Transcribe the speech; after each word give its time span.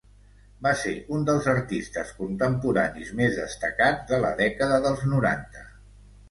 Va 0.67 0.69
ser 0.83 0.93
un 1.17 1.27
dels 1.27 1.49
artistes 1.51 2.13
contemporanis 2.21 3.11
més 3.21 3.37
destacats 3.41 4.09
de 4.15 4.21
la 4.25 4.33
dècada 4.41 4.81
dels 4.89 5.07
noranta. 5.13 5.67